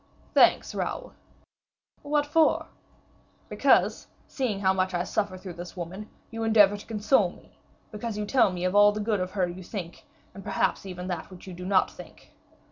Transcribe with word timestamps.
"Thanks, 0.33 0.73
Raoul." 0.73 1.13
"What 2.01 2.25
for?" 2.25 2.65
"Because, 3.49 4.07
seeing 4.27 4.59
how 4.61 4.73
much 4.73 4.95
I 4.95 5.03
suffer 5.03 5.37
through 5.37 5.53
this 5.53 5.77
woman, 5.77 6.09
you 6.31 6.41
endeavor 6.43 6.75
to 6.75 6.85
console 6.87 7.29
me, 7.29 7.59
because 7.91 8.17
you 8.17 8.25
tell 8.25 8.51
me 8.51 8.65
all 8.67 8.91
the 8.91 8.99
good 8.99 9.19
of 9.19 9.29
her 9.33 9.47
you 9.47 9.61
think, 9.61 10.03
and 10.33 10.43
perhaps 10.43 10.87
even 10.87 11.05
that 11.09 11.29
which 11.29 11.45
you 11.45 11.53
do 11.53 11.67
not 11.67 11.91
think." 11.91 12.33